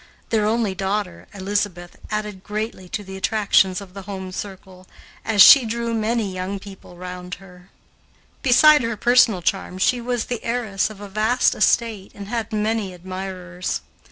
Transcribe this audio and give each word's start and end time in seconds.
Their 0.31 0.47
only 0.47 0.73
daughter, 0.73 1.27
Elizabeth, 1.31 1.95
added 2.09 2.43
greatly 2.43 2.89
to 2.89 3.03
the 3.03 3.15
attractions 3.15 3.81
of 3.81 3.93
the 3.93 4.01
home 4.01 4.31
circle, 4.31 4.87
as 5.23 5.43
she 5.43 5.63
drew 5.63 5.93
many 5.93 6.33
young 6.33 6.57
people 6.57 6.97
round 6.97 7.35
her. 7.35 7.69
Beside 8.41 8.81
her 8.81 8.97
personal 8.97 9.43
charm 9.43 9.77
she 9.77 10.01
was 10.01 10.25
the 10.25 10.43
heiress 10.43 10.89
of 10.89 11.01
a 11.01 11.07
vast 11.07 11.53
estate 11.53 12.13
and 12.15 12.29
had 12.29 12.51
many 12.51 12.95
admirers. 12.95 13.81